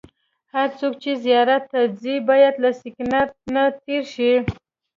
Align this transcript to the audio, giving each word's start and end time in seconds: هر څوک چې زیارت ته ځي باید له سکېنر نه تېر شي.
هر 0.53 0.67
څوک 0.79 0.93
چې 1.03 1.11
زیارت 1.25 1.63
ته 1.71 1.79
ځي 2.01 2.15
باید 2.29 2.55
له 2.63 2.69
سکېنر 2.79 3.27
نه 3.53 3.63
تېر 3.83 4.03
شي. 4.13 4.31